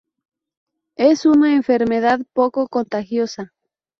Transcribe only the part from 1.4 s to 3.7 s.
enfermedad poco contagiosa.